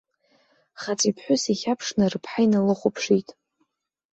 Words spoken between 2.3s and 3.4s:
иналыхәаԥшит.